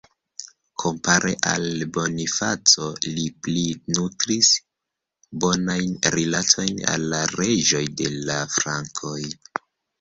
Kompare 0.83 1.33
al 1.51 1.67
Bonifaco, 1.97 2.87
li 3.19 3.27
pli 3.45 3.67
nutris 3.99 4.51
bonajn 5.45 5.95
rilatojn 6.19 6.83
al 6.97 7.09
la 7.15 7.23
reĝoj 7.39 7.87
de 8.03 8.13
la 8.19 8.43
frankoj. 8.59 9.19